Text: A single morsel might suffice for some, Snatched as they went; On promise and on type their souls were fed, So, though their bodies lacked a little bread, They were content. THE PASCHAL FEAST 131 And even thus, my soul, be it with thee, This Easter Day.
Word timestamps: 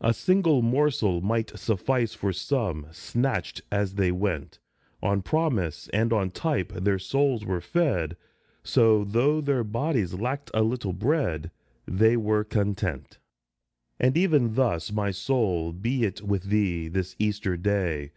A 0.00 0.12
single 0.12 0.62
morsel 0.62 1.20
might 1.20 1.56
suffice 1.56 2.12
for 2.12 2.32
some, 2.32 2.88
Snatched 2.90 3.62
as 3.70 3.94
they 3.94 4.10
went; 4.10 4.58
On 5.00 5.22
promise 5.22 5.88
and 5.92 6.12
on 6.12 6.32
type 6.32 6.72
their 6.72 6.98
souls 6.98 7.44
were 7.44 7.60
fed, 7.60 8.16
So, 8.64 9.04
though 9.04 9.40
their 9.40 9.62
bodies 9.62 10.14
lacked 10.14 10.50
a 10.54 10.64
little 10.64 10.92
bread, 10.92 11.52
They 11.86 12.16
were 12.16 12.42
content. 12.42 13.18
THE 14.00 14.08
PASCHAL 14.10 14.12
FEAST 14.12 14.32
131 14.32 14.40
And 14.40 14.50
even 14.50 14.54
thus, 14.56 14.90
my 14.90 15.12
soul, 15.12 15.72
be 15.72 16.02
it 16.02 16.20
with 16.20 16.50
thee, 16.50 16.88
This 16.88 17.14
Easter 17.20 17.56
Day. 17.56 18.10